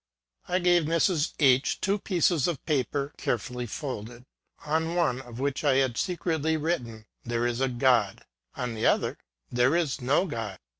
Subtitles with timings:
[0.47, 1.33] I gave Mrs.
[1.39, 4.25] H two pieces of paper, carefully folded:
[4.65, 8.25] on one of which I had secretly written, ^^ There is a God;"
[8.55, 9.19] on the other,"
[9.51, 10.57] There is no God."